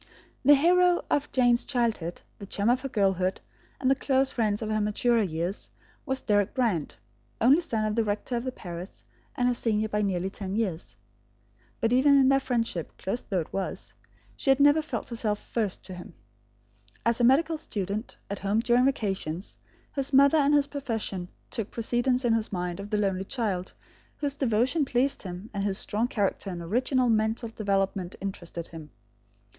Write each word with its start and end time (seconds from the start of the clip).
The 0.43 0.55
hero 0.55 1.05
of 1.11 1.31
Jane's 1.31 1.63
childhood, 1.63 2.21
the 2.39 2.47
chum 2.47 2.71
of 2.71 2.81
her 2.81 2.89
girlhood 2.89 3.39
and 3.79 3.91
the 3.91 3.93
close 3.93 4.31
friend 4.31 4.59
of 4.59 4.71
her 4.71 4.81
maturer 4.81 5.21
years, 5.21 5.69
was 6.07 6.21
Deryck 6.21 6.55
Brand, 6.55 6.95
only 7.39 7.61
son 7.61 7.85
of 7.85 7.93
the 7.95 8.03
rector 8.03 8.35
of 8.35 8.43
the 8.43 8.51
parish, 8.51 9.03
and 9.35 9.47
her 9.47 9.53
senior 9.53 9.87
by 9.89 10.01
nearly 10.01 10.31
ten 10.31 10.55
years. 10.55 10.97
But 11.79 11.93
even 11.93 12.17
in 12.17 12.29
their 12.29 12.39
friendship, 12.39 12.97
close 12.97 13.21
though 13.21 13.41
it 13.41 13.53
was, 13.53 13.93
she 14.35 14.49
had 14.49 14.59
never 14.59 14.81
felt 14.81 15.09
herself 15.09 15.37
first 15.37 15.83
to 15.83 15.93
him. 15.93 16.15
As 17.05 17.21
a 17.21 17.23
medical 17.23 17.59
student, 17.59 18.17
at 18.27 18.39
home 18.39 18.61
during 18.61 18.85
vacations, 18.85 19.59
his 19.93 20.11
mother 20.13 20.39
and 20.39 20.55
his 20.55 20.65
profession 20.65 21.27
took 21.51 21.69
precedence 21.69 22.25
in 22.25 22.33
his 22.33 22.51
mind 22.51 22.79
of 22.79 22.89
the 22.89 22.97
lonely 22.97 23.23
child, 23.25 23.71
whose 24.17 24.35
devotion 24.35 24.83
pleased 24.83 25.21
him 25.21 25.51
and 25.53 25.63
whose 25.63 25.77
strong 25.77 26.07
character 26.07 26.49
and 26.49 26.59
original 26.63 27.07
mental 27.07 27.49
development 27.49 28.15
interested 28.19 28.69
him. 28.69 28.89